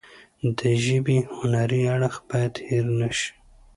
[0.57, 3.29] د ژبې هنري اړخ باید هیر نشي.